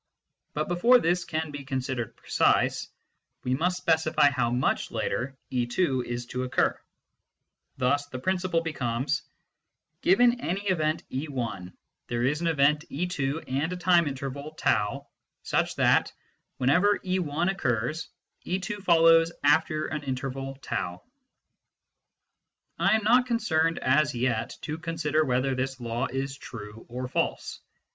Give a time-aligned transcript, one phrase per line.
[0.55, 2.87] "]But before this can be considered precise,
[3.43, 6.81] we must specify how much later e t is to occur.
[7.77, 9.21] Thus the principle be comes:
[10.01, 11.71] (Given any event e lt
[12.07, 14.71] there is an event 2 and a time interval T
[15.43, 16.11] such that,
[16.57, 18.09] whenever e l occurs,
[18.43, 20.55] d 2 follows after an interval r.
[20.97, 21.01] J
[22.79, 27.59] I am not concerned as yet to consider whether this law is true or false.